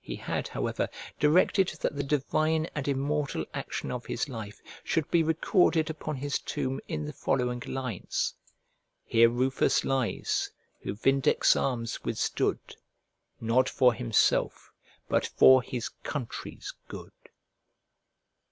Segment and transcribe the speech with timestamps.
[0.00, 0.88] He had however
[1.20, 6.40] directed that the divine and immortal action of his life should be recorded upon his
[6.40, 8.34] tomb in the following lines:
[9.04, 12.58] "Here Rufus lies, who Vindex' arms withstood,
[13.40, 14.72] Not for himself,
[15.08, 17.12] but for his country's good."